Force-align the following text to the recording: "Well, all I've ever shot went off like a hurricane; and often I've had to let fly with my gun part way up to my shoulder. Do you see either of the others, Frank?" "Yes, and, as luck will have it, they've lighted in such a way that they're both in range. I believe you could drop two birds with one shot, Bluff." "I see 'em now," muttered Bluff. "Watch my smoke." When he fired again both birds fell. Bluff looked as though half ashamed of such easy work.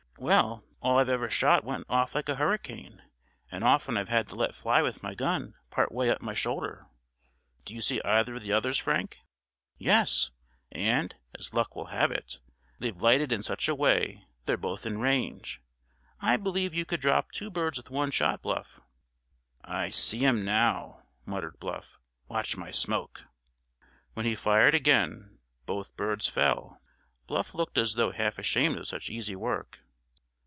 "Well, 0.17 0.63
all 0.83 0.99
I've 0.99 1.09
ever 1.09 1.31
shot 1.31 1.63
went 1.63 1.87
off 1.89 2.13
like 2.13 2.29
a 2.29 2.35
hurricane; 2.35 3.01
and 3.49 3.63
often 3.63 3.97
I've 3.97 4.09
had 4.09 4.27
to 4.29 4.35
let 4.35 4.53
fly 4.53 4.83
with 4.83 5.01
my 5.01 5.15
gun 5.15 5.55
part 5.71 5.91
way 5.91 6.11
up 6.11 6.19
to 6.19 6.23
my 6.23 6.35
shoulder. 6.35 6.85
Do 7.65 7.73
you 7.73 7.81
see 7.81 7.99
either 8.05 8.35
of 8.35 8.43
the 8.43 8.53
others, 8.53 8.77
Frank?" 8.77 9.17
"Yes, 9.79 10.29
and, 10.71 11.15
as 11.39 11.55
luck 11.55 11.75
will 11.75 11.87
have 11.87 12.11
it, 12.11 12.37
they've 12.77 12.95
lighted 13.01 13.31
in 13.31 13.41
such 13.41 13.67
a 13.67 13.73
way 13.73 14.13
that 14.17 14.45
they're 14.45 14.57
both 14.57 14.85
in 14.85 14.99
range. 14.99 15.59
I 16.19 16.37
believe 16.37 16.71
you 16.71 16.85
could 16.85 17.01
drop 17.01 17.31
two 17.31 17.49
birds 17.49 17.77
with 17.77 17.89
one 17.89 18.11
shot, 18.11 18.43
Bluff." 18.43 18.79
"I 19.63 19.89
see 19.89 20.23
'em 20.23 20.45
now," 20.45 21.01
muttered 21.25 21.57
Bluff. 21.59 21.99
"Watch 22.27 22.55
my 22.55 22.69
smoke." 22.69 23.25
When 24.13 24.27
he 24.27 24.35
fired 24.35 24.75
again 24.75 25.39
both 25.65 25.97
birds 25.97 26.27
fell. 26.27 26.79
Bluff 27.25 27.55
looked 27.55 27.79
as 27.79 27.95
though 27.95 28.11
half 28.11 28.37
ashamed 28.37 28.77
of 28.77 28.87
such 28.87 29.09
easy 29.09 29.35
work. 29.35 29.79